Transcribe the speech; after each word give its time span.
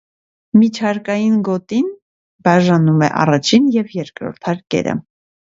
Միջհարկային 0.61 1.35
գոտին 1.49 1.91
բաժանում 2.47 3.05
է 3.09 3.13
առաջին 3.25 3.71
և 3.79 3.97
երկրորդ 3.99 4.49
հարկերը։ 4.51 4.99